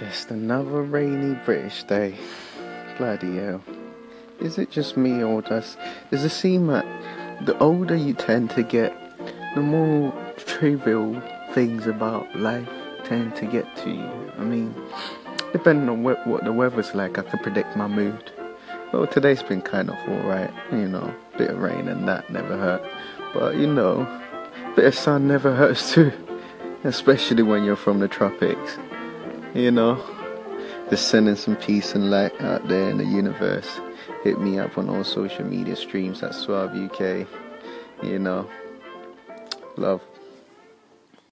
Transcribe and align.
Just 0.00 0.30
another 0.30 0.80
rainy 0.80 1.34
British 1.44 1.82
day. 1.82 2.14
Bloody 2.96 3.36
hell. 3.36 3.62
Is 4.40 4.56
it 4.56 4.70
just 4.70 4.96
me 4.96 5.22
or 5.22 5.42
does 5.42 5.76
does 6.10 6.24
it 6.24 6.30
seem 6.30 6.68
that 6.68 6.86
the 7.44 7.58
older 7.58 7.94
you 7.94 8.14
tend 8.14 8.48
to 8.52 8.62
get, 8.62 8.96
the 9.54 9.60
more 9.60 10.10
trivial 10.38 11.20
things 11.52 11.86
about 11.86 12.34
life 12.34 12.66
tend 13.04 13.36
to 13.36 13.44
get 13.44 13.76
to 13.76 13.90
you? 13.90 14.32
I 14.38 14.44
mean, 14.44 14.74
depending 15.52 15.90
on 15.90 16.02
what, 16.02 16.26
what 16.26 16.44
the 16.44 16.52
weather's 16.52 16.94
like, 16.94 17.18
I 17.18 17.22
can 17.22 17.38
predict 17.40 17.76
my 17.76 17.86
mood. 17.86 18.32
Well, 18.94 19.06
today's 19.06 19.42
been 19.42 19.60
kind 19.60 19.90
of 19.90 19.96
alright, 20.08 20.50
you 20.72 20.88
know, 20.88 21.14
bit 21.36 21.50
of 21.50 21.58
rain 21.58 21.88
and 21.88 22.08
that 22.08 22.30
never 22.30 22.56
hurt. 22.56 22.82
But 23.34 23.56
you 23.56 23.66
know, 23.66 24.08
bit 24.76 24.86
of 24.86 24.94
sun 24.94 25.28
never 25.28 25.54
hurts 25.56 25.92
too, 25.92 26.10
especially 26.84 27.42
when 27.42 27.64
you're 27.64 27.76
from 27.76 27.98
the 27.98 28.08
tropics. 28.08 28.78
You 29.54 29.72
know, 29.72 30.00
just 30.90 31.08
sending 31.08 31.34
some 31.34 31.56
peace 31.56 31.96
and 31.96 32.08
light 32.08 32.40
out 32.40 32.68
there 32.68 32.88
in 32.88 32.98
the 32.98 33.04
universe. 33.04 33.80
Hit 34.22 34.40
me 34.40 34.60
up 34.60 34.78
on 34.78 34.88
all 34.88 35.02
social 35.02 35.44
media 35.44 35.74
streams 35.74 36.22
at 36.22 36.36
Suave 36.36 36.74
UK. 36.74 37.26
You 38.02 38.20
know, 38.20 38.48
love. 39.76 40.02